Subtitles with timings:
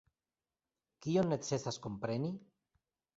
[1.05, 2.33] Kion necesas kompreni?